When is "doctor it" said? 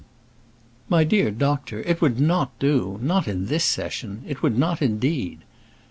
1.29-2.01